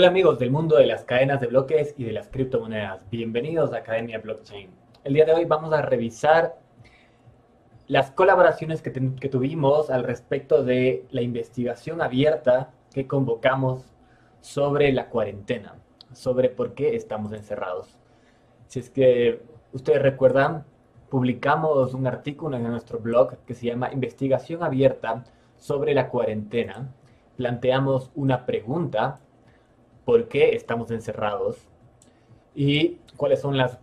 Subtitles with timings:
[0.00, 3.04] Hola amigos del mundo de las cadenas de bloques y de las criptomonedas.
[3.10, 4.70] Bienvenidos a Academia Blockchain.
[5.04, 6.58] El día de hoy vamos a revisar
[7.86, 13.92] las colaboraciones que, que, tuvimos al respecto de la investigación abierta que convocamos
[14.40, 15.74] sobre la cuarentena,
[16.14, 17.98] sobre por qué estamos encerrados.
[18.68, 19.42] Si es que
[19.74, 20.64] ustedes recuerdan,
[21.10, 25.24] publicamos un artículo en nuestro blog que se llama Investigación abierta
[25.58, 26.90] sobre la cuarentena.
[27.36, 29.20] Planteamos una pregunta,
[30.10, 31.68] ¿por qué estamos encerrados?
[32.52, 33.78] Y cuáles son las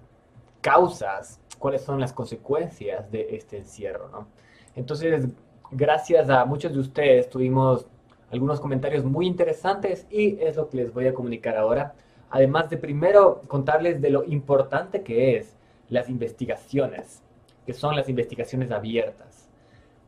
[0.60, 4.28] causas, cuáles son las consecuencias de este encierro, ¿no?
[4.76, 5.30] Entonces,
[5.72, 7.88] gracias a muchos de ustedes tuvimos
[8.30, 11.96] algunos comentarios muy interesantes y es lo que les voy a comunicar ahora.
[12.30, 15.56] Además de primero contarles de lo importante que es
[15.88, 17.24] las investigaciones,
[17.66, 19.48] que son las investigaciones abiertas.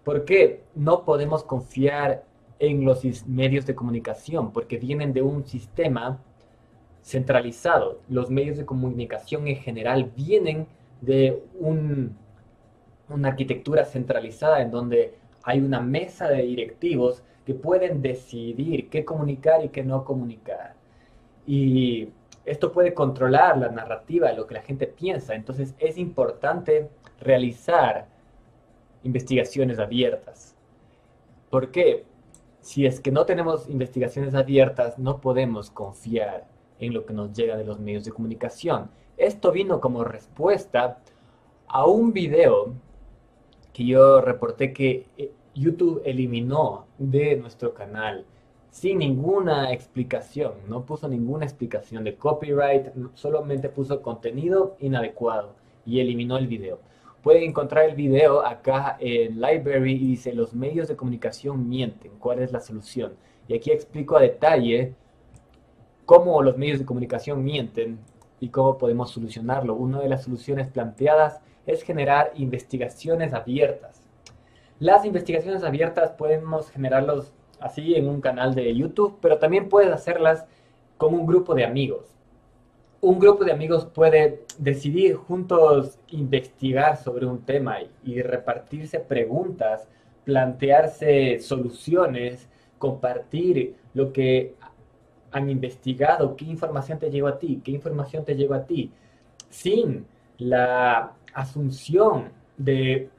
[0.03, 2.25] ¿Por qué no podemos confiar
[2.59, 4.51] en los medios de comunicación?
[4.51, 6.21] Porque vienen de un sistema
[7.01, 8.01] centralizado.
[8.09, 10.67] Los medios de comunicación en general vienen
[11.01, 19.05] de una arquitectura centralizada en donde hay una mesa de directivos que pueden decidir qué
[19.05, 20.75] comunicar y qué no comunicar.
[21.47, 22.09] Y
[22.45, 25.33] esto puede controlar la narrativa, lo que la gente piensa.
[25.33, 28.07] Entonces es importante realizar
[29.03, 30.55] investigaciones abiertas.
[31.49, 32.05] ¿Por qué?
[32.61, 36.47] Si es que no tenemos investigaciones abiertas, no podemos confiar
[36.79, 38.89] en lo que nos llega de los medios de comunicación.
[39.17, 40.99] Esto vino como respuesta
[41.67, 42.73] a un video
[43.73, 48.25] que yo reporté que eh, YouTube eliminó de nuestro canal
[48.71, 56.37] sin ninguna explicación, no puso ninguna explicación de copyright, solamente puso contenido inadecuado y eliminó
[56.37, 56.79] el video.
[57.23, 62.39] Pueden encontrar el video acá en Library y dice los medios de comunicación mienten, ¿cuál
[62.39, 63.13] es la solución?
[63.47, 64.93] Y aquí explico a detalle
[66.05, 67.99] cómo los medios de comunicación mienten
[68.39, 69.75] y cómo podemos solucionarlo.
[69.75, 73.99] Una de las soluciones planteadas es generar investigaciones abiertas
[74.79, 80.45] las investigaciones abiertas podemos generarlos así en un canal de YouTube, pero también puedes hacerlas
[80.97, 82.05] como un grupo de amigos.
[83.01, 89.87] Un grupo de amigos puede decidir juntos investigar sobre un tema y repartirse preguntas,
[90.25, 94.55] plantearse soluciones, compartir lo que
[95.31, 98.91] han investigado, qué información te llegó a ti, qué información te llegó a ti,
[99.49, 100.05] sin
[100.37, 103.09] la asunción de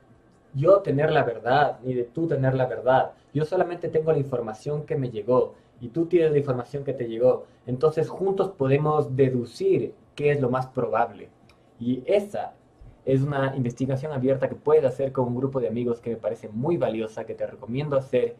[0.52, 3.12] yo tener la verdad, ni de tú tener la verdad.
[3.32, 7.08] Yo solamente tengo la información que me llegó y tú tienes la información que te
[7.08, 7.46] llegó.
[7.66, 11.28] Entonces juntos podemos deducir qué es lo más probable.
[11.78, 12.54] Y esa
[13.04, 16.48] es una investigación abierta que puedes hacer con un grupo de amigos que me parece
[16.48, 18.36] muy valiosa, que te recomiendo hacer.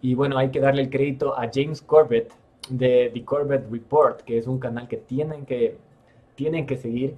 [0.00, 2.32] Y bueno, hay que darle el crédito a James Corbett
[2.68, 5.76] de The Corbett Report, que es un canal que tienen que,
[6.34, 7.16] tienen que seguir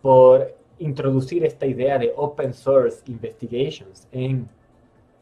[0.00, 4.46] por introducir esta idea de open source investigations en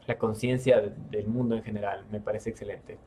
[0.07, 2.05] la conciencia del mundo en general.
[2.11, 2.97] Me parece excelente.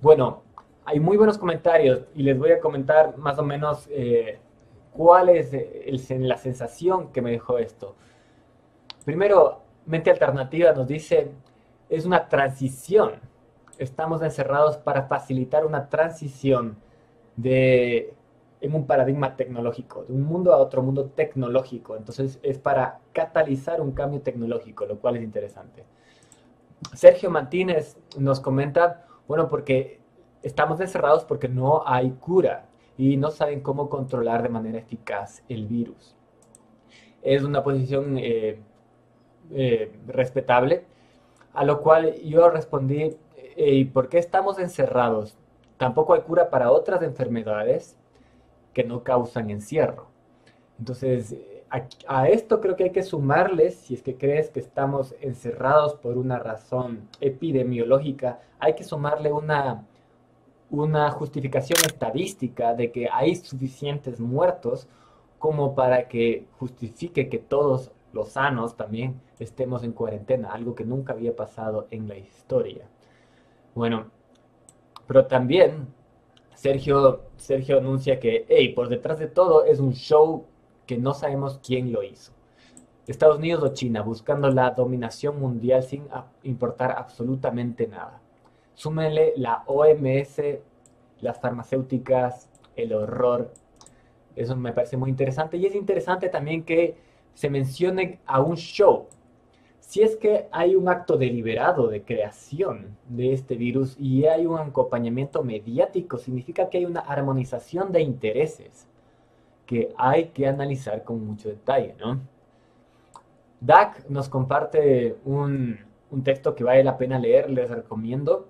[0.00, 0.42] Bueno,
[0.84, 4.38] hay muy buenos comentarios y les voy a comentar más o menos eh,
[4.92, 5.52] cuál es
[6.08, 7.96] la sensación que me dejó esto.
[9.04, 11.32] Primero, Mente Alternativa nos dice,
[11.88, 13.14] es una transición.
[13.76, 16.76] Estamos encerrados para facilitar una transición
[17.36, 18.14] de
[18.60, 21.96] en un paradigma tecnológico, de un mundo a otro mundo tecnológico.
[21.96, 25.84] Entonces es para catalizar un cambio tecnológico, lo cual es interesante.
[26.94, 30.00] Sergio Martínez nos comenta, bueno, porque
[30.42, 32.66] estamos encerrados porque no hay cura
[32.96, 36.16] y no saben cómo controlar de manera eficaz el virus.
[37.22, 38.60] Es una posición eh,
[39.52, 40.84] eh, respetable,
[41.52, 43.16] a lo cual yo respondí,
[43.56, 45.36] ¿y por qué estamos encerrados?
[45.76, 47.96] Tampoco hay cura para otras enfermedades
[48.72, 50.08] que no causan encierro.
[50.78, 51.36] Entonces,
[51.70, 56.16] a, esto creo que hay que sumarles, si es que crees que estamos encerrados por
[56.16, 59.84] una razón epidemiológica, hay que sumarle una,
[60.70, 64.88] una justificación estadística de que hay suficientes muertos
[65.38, 71.12] como para que justifique que todos los sanos también estemos en cuarentena, algo que nunca
[71.12, 72.86] había pasado en la historia.
[73.74, 74.06] Bueno,
[75.06, 75.88] pero también
[76.54, 80.46] Sergio, Sergio anuncia que, hey, por detrás de todo es un show
[80.88, 82.32] que no sabemos quién lo hizo.
[83.06, 86.08] Estados Unidos o China buscando la dominación mundial sin
[86.42, 88.20] importar absolutamente nada.
[88.74, 90.40] Súmenle la OMS,
[91.20, 93.52] las farmacéuticas, el horror.
[94.34, 95.58] Eso me parece muy interesante.
[95.58, 96.96] Y es interesante también que
[97.34, 99.06] se mencione a un show.
[99.80, 104.58] si es que hay un acto deliberado de creación de este virus y hay un
[104.58, 108.86] acompañamiento mediático, significa que hay una armonización de intereses
[109.68, 112.18] que hay que analizar con mucho detalle, ¿no?
[113.60, 115.78] DAC nos comparte un,
[116.10, 118.48] un texto que vale la pena leer, les recomiendo.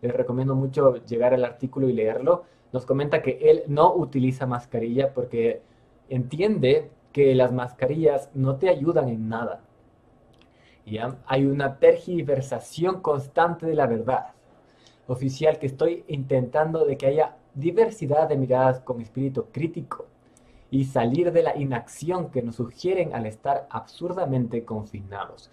[0.00, 2.44] Les recomiendo mucho llegar al artículo y leerlo.
[2.72, 5.60] Nos comenta que él no utiliza mascarilla porque
[6.08, 9.62] entiende que las mascarillas no te ayudan en nada.
[10.86, 11.16] ¿Ya?
[11.26, 14.26] Hay una tergiversación constante de la verdad
[15.08, 20.06] oficial que estoy intentando de que haya diversidad de miradas con espíritu crítico
[20.70, 25.50] y salir de la inacción que nos sugieren al estar absurdamente confinados.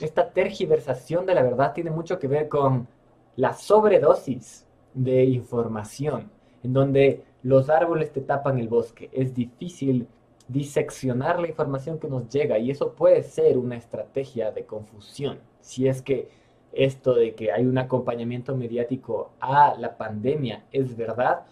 [0.00, 2.88] Esta tergiversación de la verdad tiene mucho que ver con
[3.36, 6.30] la sobredosis de información,
[6.62, 9.08] en donde los árboles te tapan el bosque.
[9.12, 10.08] Es difícil
[10.48, 15.38] diseccionar la información que nos llega y eso puede ser una estrategia de confusión.
[15.60, 16.28] Si es que
[16.72, 21.42] esto de que hay un acompañamiento mediático a la pandemia es verdad,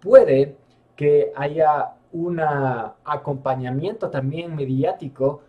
[0.00, 0.56] puede
[0.96, 5.42] que haya un acompañamiento también mediático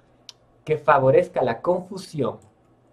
[0.65, 2.37] que favorezca la confusión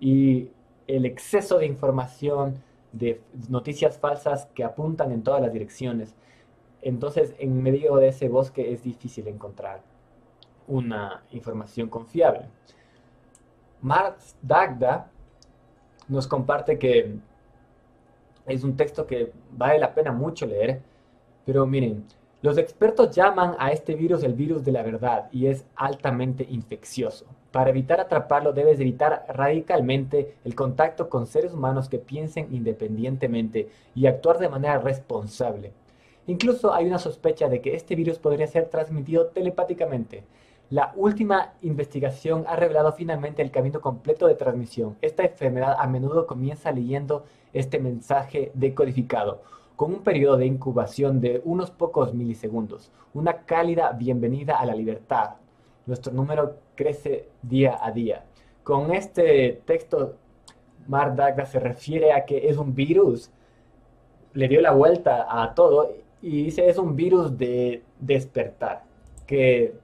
[0.00, 0.50] y
[0.86, 6.14] el exceso de información, de noticias falsas que apuntan en todas las direcciones.
[6.80, 9.82] Entonces, en medio de ese bosque es difícil encontrar
[10.68, 12.46] una información confiable.
[13.82, 15.10] Marx Dagda
[16.08, 17.16] nos comparte que
[18.46, 20.80] es un texto que vale la pena mucho leer,
[21.44, 22.04] pero miren,
[22.42, 27.24] los expertos llaman a este virus el virus de la verdad y es altamente infeccioso.
[27.50, 34.06] Para evitar atraparlo debes evitar radicalmente el contacto con seres humanos que piensen independientemente y
[34.06, 35.72] actuar de manera responsable.
[36.26, 40.24] Incluso hay una sospecha de que este virus podría ser transmitido telepáticamente.
[40.68, 44.96] La última investigación ha revelado finalmente el camino completo de transmisión.
[45.00, 47.24] Esta enfermedad a menudo comienza leyendo
[47.54, 49.40] este mensaje decodificado
[49.76, 52.90] con un periodo de incubación de unos pocos milisegundos.
[53.12, 55.34] Una cálida bienvenida a la libertad.
[55.84, 58.24] Nuestro número crece día a día.
[58.64, 60.16] Con este texto,
[60.88, 63.30] Mark Dagda se refiere a que es un virus,
[64.32, 68.82] le dio la vuelta a todo y dice es un virus de despertar,
[69.26, 69.74] que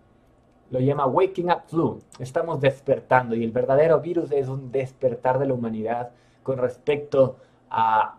[0.70, 2.00] lo llama Waking Up Flu.
[2.18, 6.10] Estamos despertando y el verdadero virus es un despertar de la humanidad
[6.42, 7.36] con respecto
[7.70, 8.18] a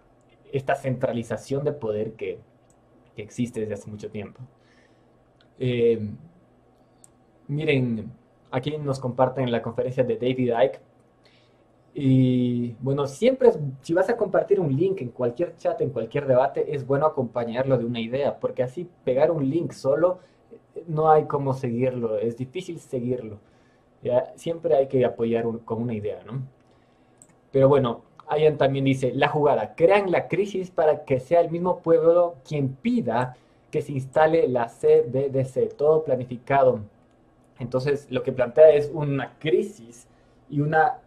[0.53, 2.39] esta centralización de poder que,
[3.15, 4.39] existe desde hace mucho tiempo.
[5.59, 5.99] Eh,
[7.47, 8.11] miren,
[8.49, 10.79] aquí nos comparten la conferencia de David Icke.
[11.93, 13.51] Y bueno, siempre,
[13.81, 17.77] si vas a compartir un link en cualquier chat, en cualquier debate, es bueno acompañarlo
[17.77, 20.17] de una idea, porque así pegar un link solo,
[20.87, 23.37] no hay cómo seguirlo, es difícil seguirlo.
[24.35, 26.41] Siempre hay que apoyar con una idea, ¿no?
[27.51, 31.79] Pero bueno, Ayan también dice, la jugada, crean la crisis para que sea el mismo
[31.79, 33.35] pueblo quien pida
[33.69, 36.79] que se instale la CBDC, todo planificado.
[37.59, 40.07] Entonces, lo que plantea es una crisis
[40.49, 40.99] y una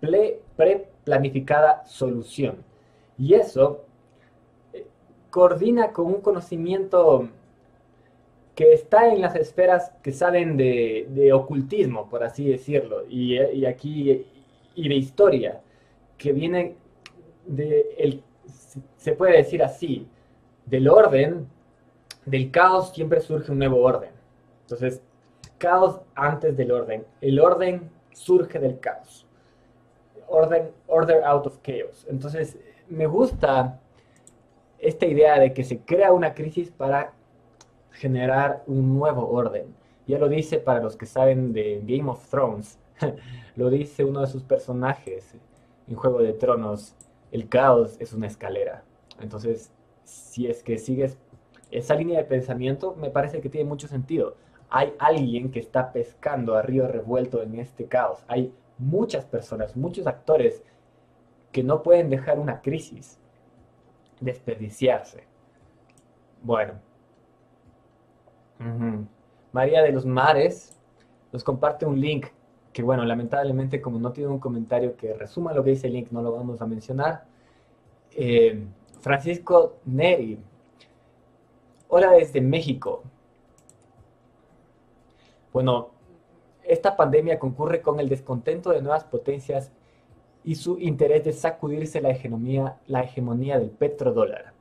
[0.00, 2.56] pre-planificada solución.
[3.18, 3.84] Y eso
[4.72, 4.86] eh,
[5.30, 7.28] coordina con un conocimiento
[8.54, 14.26] que está en las esferas que saben de, ocultismo, por así decirlo, y, y aquí,
[14.74, 15.60] y de historia
[16.18, 16.76] que viene
[17.46, 18.22] de, el,
[18.96, 20.08] se puede decir así,
[20.66, 21.46] del orden,
[22.24, 24.10] del caos siempre surge un nuevo orden.
[24.62, 25.02] Entonces,
[25.58, 27.04] caos antes del orden.
[27.20, 29.26] El orden surge del caos.
[30.28, 32.06] Orden, order out of chaos.
[32.08, 32.56] Entonces,
[32.88, 33.80] me gusta
[34.78, 37.12] esta idea de que se crea una crisis para
[37.92, 39.66] generar un nuevo orden.
[40.06, 42.78] Ya lo dice para los que saben de Game of Thrones.
[43.56, 45.34] lo dice uno de sus personajes,
[45.88, 46.94] en Juego de Tronos,
[47.30, 48.84] el caos es una escalera.
[49.20, 49.72] Entonces,
[50.04, 51.18] si es que sigues
[51.70, 54.36] esa línea de pensamiento, me parece que tiene mucho sentido.
[54.68, 58.24] Hay alguien que está pescando a río revuelto en este caos.
[58.28, 60.62] Hay muchas personas, muchos actores
[61.50, 63.18] que no pueden dejar una crisis
[64.20, 65.24] desperdiciarse.
[66.42, 66.74] Bueno.
[69.52, 70.78] María de los Mares
[71.32, 72.26] nos comparte un link
[72.72, 76.10] que bueno, lamentablemente como no tiene un comentario que resuma lo que dice el link,
[76.10, 77.24] no lo vamos a mencionar.
[78.14, 78.64] Eh,
[79.00, 80.38] Francisco Neri,
[81.88, 83.02] hola desde México.
[85.52, 85.90] Bueno,
[86.64, 89.70] esta pandemia concurre con el descontento de nuevas potencias
[90.44, 94.52] y su interés de sacudirse la hegemonía, la hegemonía del petrodólar.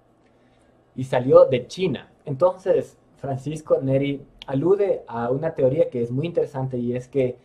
[0.95, 2.11] Y salió de China.
[2.25, 7.37] Entonces, Francisco Neri alude a una teoría que es muy interesante y es que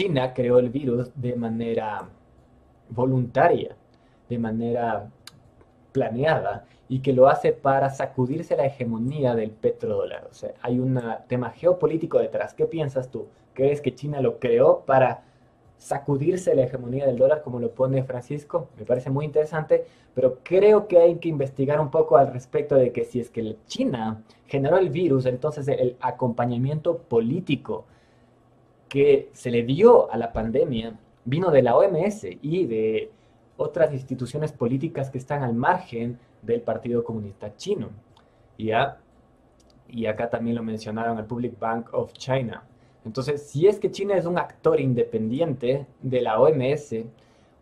[0.00, 2.08] China creó el virus de manera
[2.88, 3.76] voluntaria,
[4.30, 5.10] de manera
[5.92, 10.26] planeada y que lo hace para sacudirse la hegemonía del petrodólar.
[10.30, 12.54] O sea, hay un tema geopolítico detrás.
[12.54, 13.26] ¿Qué piensas tú?
[13.52, 15.22] ¿Crees que China lo creó para
[15.76, 18.68] sacudirse la hegemonía del dólar, como lo pone Francisco?
[18.78, 22.90] Me parece muy interesante, pero creo que hay que investigar un poco al respecto de
[22.90, 27.84] que si es que China generó el virus, entonces el acompañamiento político
[28.90, 33.10] que se le dio a la pandemia vino de la OMS y de
[33.56, 37.90] otras instituciones políticas que están al margen del Partido Comunista Chino.
[38.58, 38.98] ¿ya?
[39.88, 42.64] Y acá también lo mencionaron el Public Bank of China.
[43.04, 47.04] Entonces, si es que China es un actor independiente de la OMS,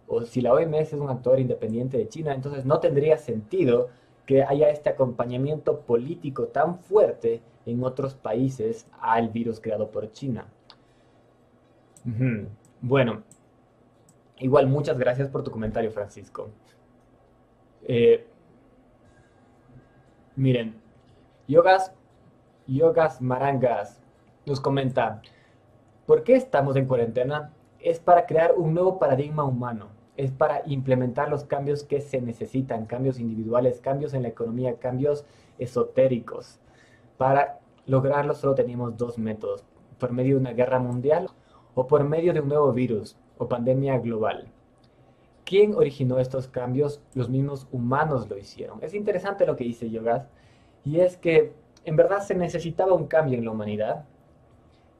[0.09, 3.89] o si la OMS es un actor independiente de China, entonces no tendría sentido
[4.25, 10.47] que haya este acompañamiento político tan fuerte en otros países al virus creado por China.
[12.81, 13.23] Bueno,
[14.41, 16.51] Igual, muchas gracias por tu comentario, Francisco.
[17.83, 18.25] Eh,
[20.37, 20.81] miren,
[21.49, 21.93] Yogas,
[22.67, 24.01] Yogas Marangas
[24.47, 25.23] nos comenta,
[26.07, 27.53] ¿por qué estamos en cuarentena?
[27.81, 32.87] Es para crear un nuevo paradigma humano, es para implementar los cambios que se necesitan,
[32.87, 35.25] cambios individuales, cambios en la economía, cambios
[35.59, 36.61] esotéricos.
[37.17, 39.65] Para lograrlo solo teníamos dos métodos,
[39.99, 41.31] por medio de una guerra mundial
[41.79, 44.49] o por medio de un nuevo virus, o pandemia global.
[45.45, 47.01] ¿Quién originó estos cambios?
[47.15, 48.81] Los mismos humanos lo hicieron.
[48.83, 50.27] Es interesante lo que dice Yogas,
[50.85, 51.53] y es que
[51.85, 54.07] en verdad se necesitaba un cambio en la humanidad,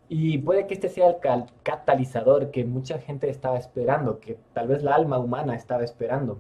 [0.09, 1.17] y puede que este sea el
[1.65, 6.39] catalizador que mucha gente estaba esperando, que tal vez la alma humana estaba esperando.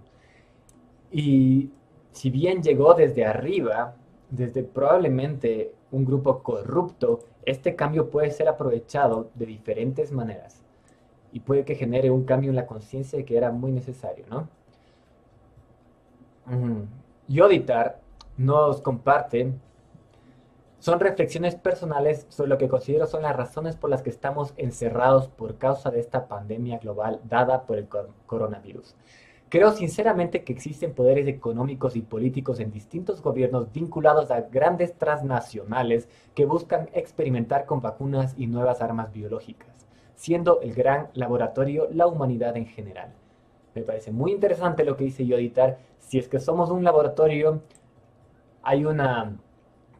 [1.10, 1.70] Y
[2.12, 3.96] si bien llegó desde arriba,
[4.30, 10.62] desde probablemente un grupo corrupto, este cambio puede ser aprovechado de diferentes maneras
[11.32, 14.48] y puede que genere un cambio en la conciencia que era muy necesario, ¿no?
[17.26, 18.00] Yoditar
[18.36, 19.52] nos comparte,
[20.78, 25.28] son reflexiones personales sobre lo que considero son las razones por las que estamos encerrados
[25.28, 27.88] por causa de esta pandemia global dada por el
[28.26, 28.94] coronavirus.
[29.48, 36.08] Creo sinceramente que existen poderes económicos y políticos en distintos gobiernos vinculados a grandes transnacionales
[36.34, 39.78] que buscan experimentar con vacunas y nuevas armas biológicas
[40.18, 43.14] siendo el gran laboratorio la humanidad en general.
[43.76, 45.78] Me parece muy interesante lo que dice Yoditar.
[46.00, 47.62] Si es que somos un laboratorio,
[48.62, 49.36] hay una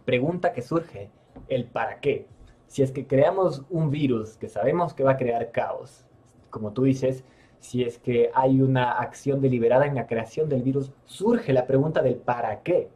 [0.05, 1.11] pregunta que surge,
[1.47, 2.27] el para qué.
[2.67, 6.05] Si es que creamos un virus que sabemos que va a crear caos,
[6.51, 7.23] como tú dices,
[7.61, 12.03] si es que hay una acción deliberada en la creación del virus, surge la pregunta
[12.03, 12.89] del para qué.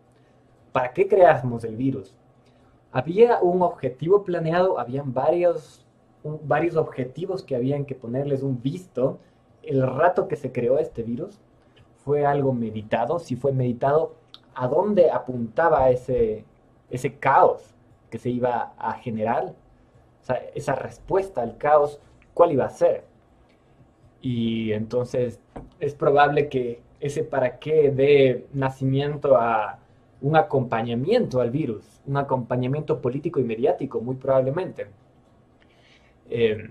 [0.72, 2.14] ¿Para qué creamos el virus?
[2.92, 5.82] Había un objetivo planeado, habían varios
[6.24, 9.18] varios objetivos que habían que ponerles un visto.
[9.62, 11.40] El rato que se creó este virus
[12.04, 14.14] fue algo meditado, si fue meditado,
[14.54, 16.44] a dónde apuntaba ese,
[16.90, 17.74] ese caos
[18.10, 19.54] que se iba a generar,
[20.22, 22.00] o sea, esa respuesta al caos,
[22.34, 23.04] cuál iba a ser.
[24.22, 25.40] Y entonces
[25.80, 29.80] es probable que ese para qué dé nacimiento a
[30.20, 34.86] un acompañamiento al virus, un acompañamiento político y mediático, muy probablemente.
[36.30, 36.70] Eh,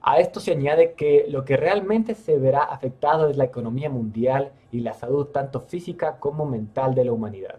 [0.00, 4.52] a esto se añade que lo que realmente se verá afectado es la economía mundial
[4.72, 7.56] y la salud tanto física como mental de la humanidad.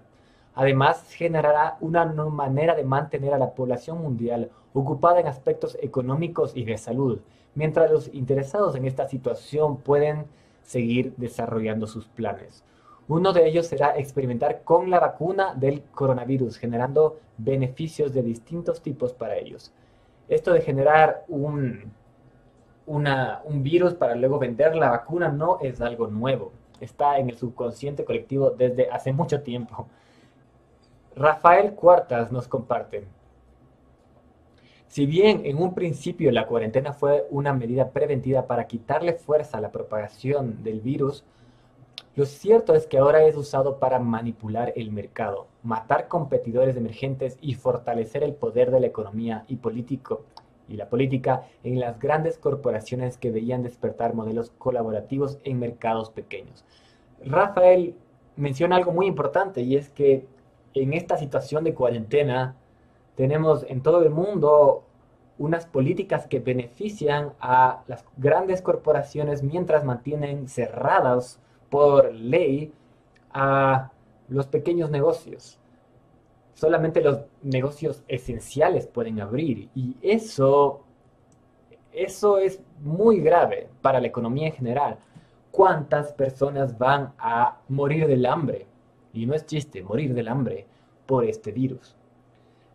[0.55, 6.63] Además, generará una manera de mantener a la población mundial ocupada en aspectos económicos y
[6.63, 7.19] de salud,
[7.55, 10.25] mientras los interesados en esta situación pueden
[10.63, 12.63] seguir desarrollando sus planes.
[13.07, 19.13] Uno de ellos será experimentar con la vacuna del coronavirus, generando beneficios de distintos tipos
[19.13, 19.73] para ellos
[20.29, 21.91] esto de generar un,
[22.85, 26.53] un virus para luego vender la vacuna no es algo nuevo.
[26.79, 29.87] Está en el subconsciente colectivo desde hace mucho tiempo.
[31.15, 33.05] Rafael Cuartas nos comparte.
[34.89, 39.61] Si bien en un principio la cuarentena fue una medida preventiva para quitarle fuerza a
[39.61, 41.23] la propagación del virus,
[42.15, 47.53] lo cierto es que ahora es usado para manipular el mercado, matar competidores emergentes y
[47.53, 50.23] fortalecer el poder de la economía y político
[50.67, 56.65] y la política en las grandes corporaciones que veían despertar modelos colaborativos en mercados pequeños.
[57.23, 57.93] Rafael
[58.37, 60.25] menciona algo muy importante y es que
[60.73, 62.55] en esta situación de cuarentena
[63.19, 64.85] tenemos en todo el mundo
[65.37, 71.37] unas políticas que benefician a las grandes corporaciones mientras mantienen cerradas
[71.69, 72.71] por ley
[73.33, 73.91] a
[74.29, 75.59] los pequeños negocios.
[76.53, 80.85] Solamente los negocios esenciales pueden abrir y eso
[81.91, 84.97] eso es muy grave para la economía en general.
[85.51, 88.65] ¿Cuántas personas van a morir del hambre?
[89.11, 90.65] Y no es chiste, morir del hambre
[91.05, 91.98] por este virus.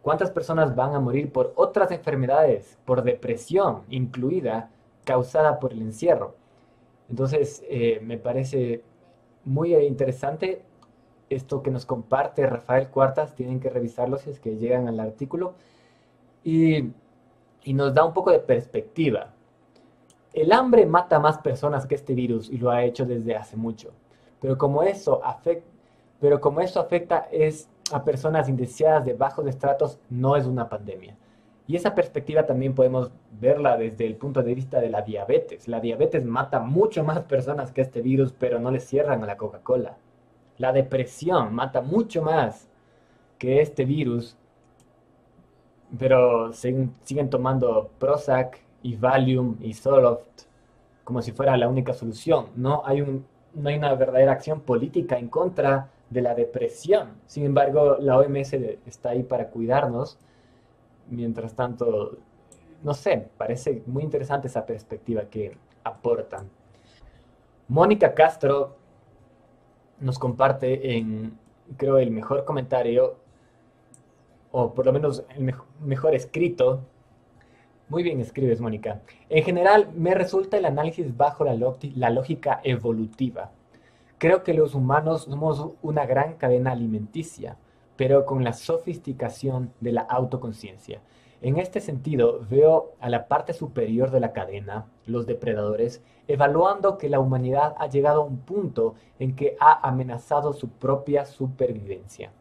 [0.04, 4.68] ¿Cuántas personas van a morir por otras enfermedades, por depresión incluida,
[5.02, 6.34] causada por el encierro?
[7.08, 8.82] Entonces, eh, me parece
[9.46, 10.60] muy interesante
[11.30, 15.54] esto que nos comparte Rafael Cuartas, tienen que revisarlo si es que llegan al artículo,
[16.44, 16.92] y,
[17.72, 19.32] nos da un poco de perspectiva.
[20.34, 23.90] El hambre mata más personas que este virus y lo ha hecho desde hace mucho,
[24.38, 31.16] pero como eso afecta es a personas indeseadas de bajos estratos, no es una pandemia.
[31.66, 33.10] Y esa perspectiva también podemos
[33.40, 35.66] verla desde el punto de vista de la diabetes.
[35.66, 39.36] La diabetes mata mucho más personas que este virus, pero no le cierran a la
[39.36, 39.96] Coca-Cola.
[40.58, 42.68] La depresión mata mucho más
[43.38, 44.36] que este virus,
[45.98, 50.44] pero siguen, siguen tomando Prozac y Valium y Zoloft
[51.04, 52.46] como si fuera la única solución.
[52.56, 57.14] No hay, no hay una verdadera acción política en contra de la depresión.
[57.26, 58.52] Sin embargo, la OMS
[58.86, 60.18] está ahí para cuidarnos.
[61.10, 62.18] Mientras tanto,
[62.82, 66.48] no sé, parece muy interesante esa perspectiva que aportan.
[67.68, 68.76] Mónica Castro
[70.00, 71.38] nos comparte en,
[71.76, 73.16] creo, el mejor comentario,
[74.52, 76.82] o por lo menos el mejor escrito.
[77.88, 79.00] Muy bien escribes, Mónica.
[79.28, 81.54] En general, me resulta el análisis bajo la,
[81.96, 83.50] la lógica evolutiva.
[84.24, 87.58] Creo que los humanos somos una gran cadena alimenticia,
[87.94, 91.02] pero con la sofisticación de la autoconciencia.
[91.42, 97.10] En este sentido, veo a la parte superior de la cadena, los depredadores, evaluando que
[97.10, 102.32] la humanidad ha llegado a un punto en que ha amenazado su propia supervivencia.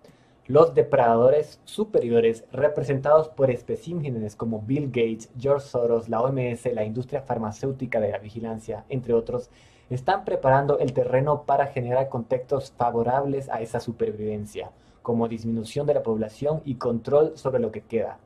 [0.48, 7.24] Los depredadores superiores, representados por especímenes como Bill Gates, George Soros, la OMS, la industria
[7.24, 9.50] farmacéutica de la vigilancia, entre otros,
[9.96, 16.04] están preparando el terreno para generar contextos favorables a esa supervivencia, como disminución de la
[16.04, 18.18] población y control sobre lo que queda.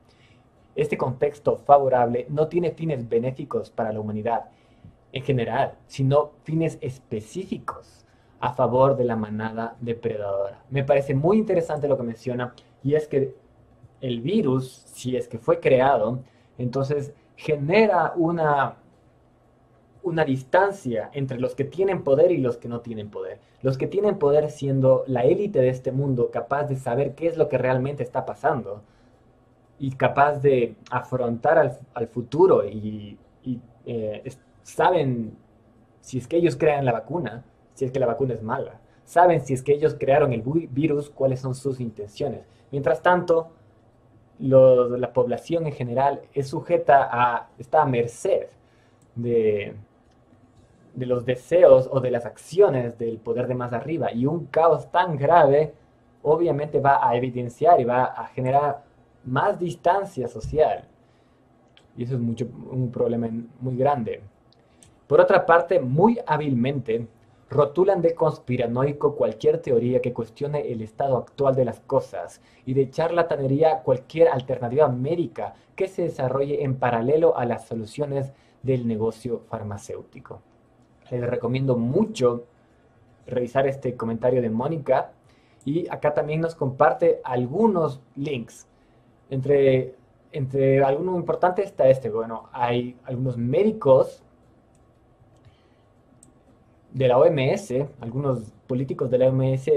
[0.74, 4.44] Este contexto favorable no tiene fines benéficos para la humanidad
[5.12, 8.04] en general, sino fines específicos
[8.40, 10.62] a favor de la manada depredadora.
[10.70, 12.54] Me parece muy interesante lo que menciona
[12.84, 13.34] y es que
[14.00, 16.20] el virus, si es que fue creado,
[16.56, 18.76] entonces genera una
[20.02, 23.38] una distancia entre los que tienen poder y los que no tienen poder.
[23.62, 27.36] Los que tienen poder siendo la élite de este mundo, capaz de saber qué es
[27.36, 28.82] lo que realmente está pasando
[29.78, 33.18] y capaz de afrontar al, futuro y,
[33.86, 34.30] eh,
[34.62, 35.36] saben
[36.00, 38.80] si es que ellos crean la vacuna, si es que la vacuna es mala.
[39.04, 42.42] Saben si es que ellos crearon el virus, cuáles son sus intenciones.
[42.70, 43.50] Mientras tanto,
[44.38, 48.48] la población en general es sujeta a, está a merced
[49.14, 49.74] de,
[50.98, 54.12] de los deseos o de las acciones del poder de más arriba.
[54.12, 55.74] Y un caos tan grave
[56.22, 58.82] obviamente va a evidenciar y va a generar
[59.24, 60.84] más distancia social.
[61.96, 63.28] Y eso es mucho, un problema
[63.60, 64.22] muy grande.
[65.06, 67.06] Por otra parte, muy hábilmente
[67.50, 72.90] rotulan de conspiranoico cualquier teoría que cuestione el estado actual de las cosas y de
[72.90, 78.32] charlatanería cualquier alternativa médica que se desarrolle en paralelo a las soluciones
[78.62, 80.42] del negocio farmacéutico
[81.16, 82.44] les recomiendo mucho
[83.26, 85.12] revisar este comentario de Mónica.
[85.64, 88.66] Y acá también nos comparte algunos links.
[89.30, 89.94] Entre,
[90.32, 92.10] entre algunos importantes está este.
[92.10, 94.22] Bueno, hay algunos médicos
[96.92, 99.70] de la OMS, algunos políticos de la OMS,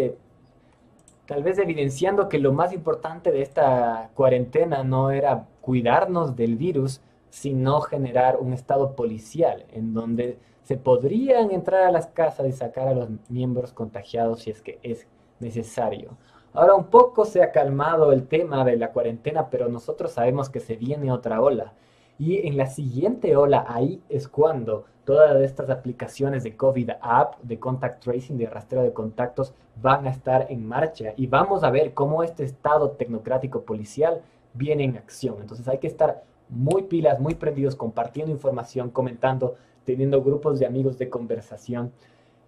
[1.26, 7.02] tal vez evidenciando que lo más importante de esta cuarentena no era cuidarnos del virus,
[7.30, 12.88] sino generar un estado policial en donde se podrían entrar a las casas y sacar
[12.88, 15.08] a los miembros contagiados si es que es
[15.40, 16.18] necesario.
[16.54, 20.60] Ahora un poco se ha calmado el tema de la cuarentena, pero nosotros sabemos que
[20.60, 21.74] se viene otra ola.
[22.20, 27.60] Y en la siguiente ola, ahí es cuando todas estas aplicaciones de COVID App, de
[27.60, 31.14] contact tracing, de rastreo de contactos, van a estar en marcha.
[31.16, 34.22] Y vamos a ver cómo este Estado tecnocrático policial
[34.54, 35.38] viene en acción.
[35.40, 40.98] Entonces hay que estar muy pilas, muy prendidos, compartiendo información, comentando, teniendo grupos de amigos
[40.98, 41.92] de conversación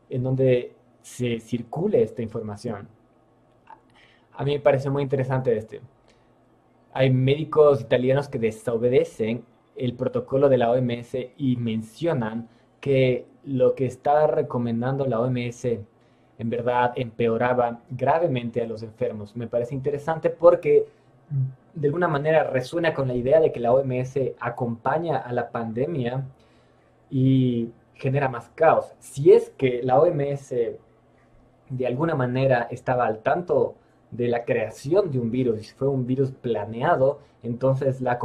[0.09, 2.87] en donde se circule esta información.
[4.33, 5.81] A mí me parece muy interesante este.
[6.93, 9.43] Hay médicos italianos que desobedecen
[9.75, 12.47] el protocolo de la OMS y mencionan
[12.79, 19.35] que lo que estaba recomendando la OMS en verdad empeoraba gravemente a los enfermos.
[19.35, 20.85] Me parece interesante porque
[21.73, 26.25] de alguna manera resuena con la idea de que la OMS acompaña a la pandemia
[27.13, 28.95] y genera más caos.
[28.97, 30.49] Si es que la OMS
[31.69, 33.75] de alguna manera estaba al tanto
[34.09, 38.17] de la creación de un virus, y fue un virus planeado, entonces la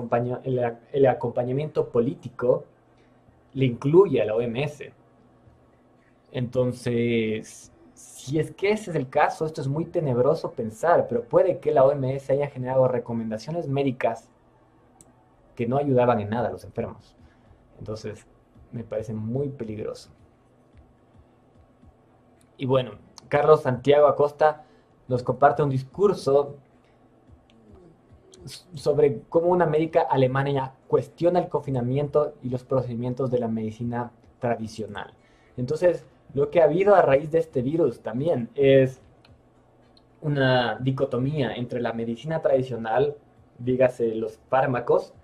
[0.44, 2.64] el, el acompañamiento político
[3.53, 4.85] le incluye a la OMS.
[6.33, 11.59] Entonces, si es que ese es el caso, esto es muy tenebroso pensar, pero puede
[11.59, 14.31] que la OMS haya generado recomendaciones médicas
[15.55, 17.14] que no ayudaban en nada a los enfermos.
[17.79, 18.27] Entonces,
[18.72, 20.11] me parece muy peligroso.
[22.57, 22.92] Y bueno,
[23.28, 24.64] Carlos Santiago Acosta
[25.07, 26.57] nos comparte un discurso
[28.74, 35.12] sobre cómo una médica alemana cuestiona el confinamiento y los procedimientos de la medicina tradicional.
[35.57, 39.00] Entonces, lo que ha habido a raíz de este virus también es
[40.20, 43.16] una dicotomía entre la medicina tradicional,
[43.59, 45.14] dígase los fármacos,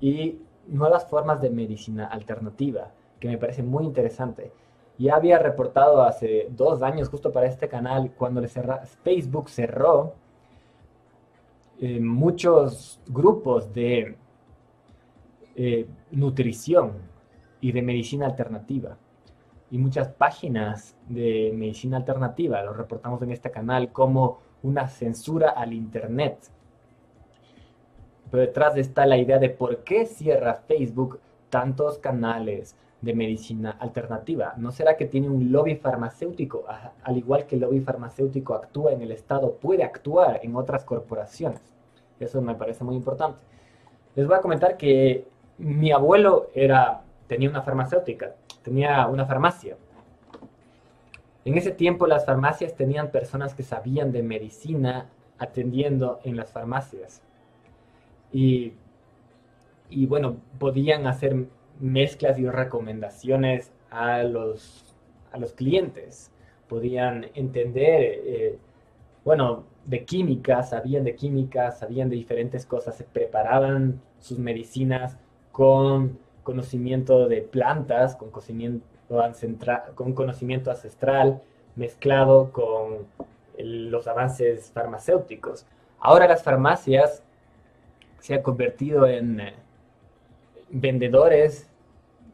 [0.00, 4.52] y nuevas formas de medicina alternativa, que me parece muy interesante.
[4.98, 10.14] Ya había reportado hace dos años, justo para este canal, cuando le Facebook cerró
[11.80, 14.16] eh, muchos grupos de
[15.56, 16.92] eh, nutrición
[17.60, 18.96] y de medicina alternativa
[19.70, 25.72] y muchas páginas de medicina alternativa, lo reportamos en este canal, como una censura al
[25.72, 26.38] Internet.
[28.34, 31.20] Pero detrás está la idea de por qué cierra Facebook
[31.50, 34.54] tantos canales de medicina alternativa.
[34.56, 36.64] ¿No será que tiene un lobby farmacéutico?
[37.04, 41.60] Al igual que el lobby farmacéutico actúa en el Estado, puede actuar en otras corporaciones.
[42.18, 43.38] Eso me parece muy importante.
[44.16, 49.76] Les voy a comentar que mi abuelo era, tenía una farmacéutica tenía una farmacia.
[51.44, 55.06] En ese tiempo las farmacias tenían personas que sabían de medicina
[55.38, 57.22] atendiendo en las farmacias.
[58.34, 58.72] Y,
[59.88, 61.46] y bueno, podían hacer
[61.80, 64.94] mezclas y recomendaciones a los,
[65.32, 66.32] a los clientes.
[66.68, 68.58] Podían entender, eh,
[69.24, 75.16] bueno, de química, sabían de química, sabían de diferentes cosas, se preparaban sus medicinas
[75.52, 78.84] con conocimiento de plantas, con conocimiento,
[79.94, 81.40] con conocimiento ancestral,
[81.76, 83.06] mezclado con
[83.58, 85.66] los avances farmacéuticos.
[86.00, 87.22] Ahora las farmacias
[88.24, 89.54] se han convertido en eh,
[90.70, 91.68] vendedores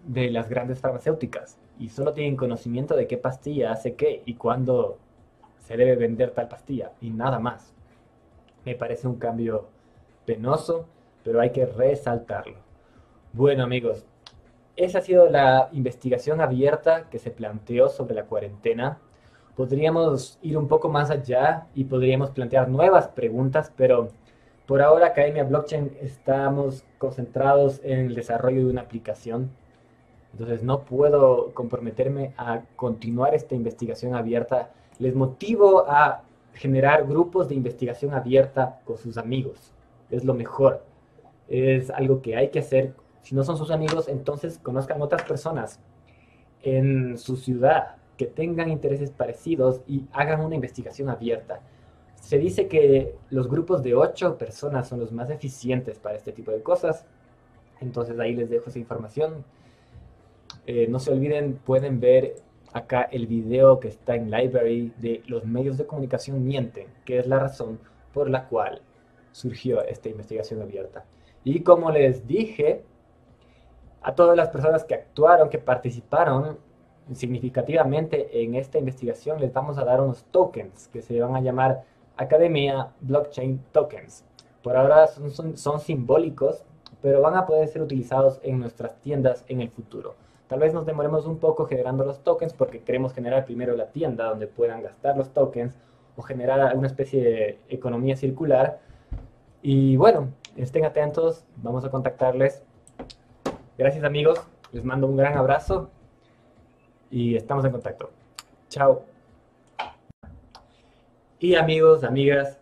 [0.07, 4.99] de las grandes farmacéuticas y solo tienen conocimiento de qué pastilla hace qué y cuándo
[5.59, 7.75] se debe vender tal pastilla y nada más.
[8.65, 9.67] Me parece un cambio
[10.27, 10.87] penoso,
[11.25, 12.55] pero hay que resaltarlo.
[13.33, 14.07] Bueno amigos,
[14.77, 18.99] esa ha sido la investigación abierta que se planteó sobre la cuarentena.
[19.57, 24.11] Podríamos ir un poco más allá y podríamos plantear nuevas preguntas, pero
[24.71, 29.51] por ahora Academia Blockchain estamos concentrados en el desarrollo de una aplicación.
[30.31, 34.71] Entonces no puedo comprometerme a continuar esta investigación abierta.
[35.01, 36.23] Les motivo a
[36.55, 39.73] generar grupos de investigación abierta con sus amigos.
[40.09, 40.85] Es lo mejor.
[41.49, 45.81] Es algo que hay que hacer si no son sus amigos, entonces conozcan otras personas
[46.63, 51.61] en su ciudad que tengan intereses parecidos y hagan una investigación abierta.
[52.21, 56.51] Se dice que los grupos de ocho personas son los más eficientes para este tipo
[56.51, 57.07] de cosas.
[57.81, 59.45] Entonces ahí les dejo esa información.
[60.67, 62.37] Eh, no se olviden, pueden ver
[62.73, 67.27] acá el video que está en Library de los medios de comunicación mienten, que es
[67.27, 67.81] la razón
[68.13, 68.83] por la cual
[69.33, 71.05] surgió esta investigación abierta.
[71.43, 72.85] Y como les dije,
[74.03, 76.59] a todas las personas que actuaron, que participaron
[77.15, 81.85] significativamente en esta investigación, les vamos a dar unos tokens que se van a llamar
[82.17, 84.25] Academia Blockchain Tokens.
[84.63, 86.65] Por ahora son, simbólicos,
[87.01, 90.15] pero van a poder ser utilizados en nuestras tiendas en el futuro.
[90.49, 94.27] Tal vez nos demoremos un poco generando los tokens porque queremos generar primero la tienda
[94.27, 95.79] donde puedan gastar los tokens
[96.17, 98.81] o generar alguna especie de economía circular.
[99.63, 102.63] Y bueno, estén atentos, vamos a contactarles
[103.81, 104.39] Gracias amigos,
[104.73, 105.89] les mando un gran abrazo
[107.11, 108.11] y estamos en contacto.
[108.69, 109.07] Chao.
[111.43, 112.59] Y amigos, amigas,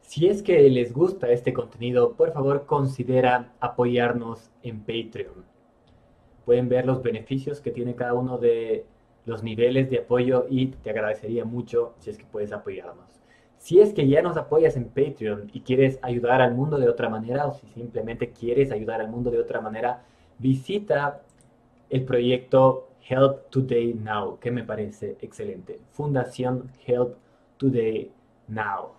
[0.00, 5.44] si es que les gusta este contenido, por favor considera apoyarnos en Patreon.
[6.46, 8.86] Pueden ver los beneficios que tiene cada uno de
[9.26, 13.20] los niveles de apoyo y te agradecería mucho si es que puedes apoyarnos.
[13.58, 17.10] Si es que ya nos apoyas en Patreon y quieres ayudar al mundo de otra
[17.10, 20.04] manera o si simplemente quieres ayudar al mundo de otra manera,
[20.38, 21.20] visita
[21.90, 25.80] el proyecto Help Today Now, que me parece excelente.
[25.90, 27.25] Fundación Help
[27.58, 28.10] Today
[28.48, 28.95] Now.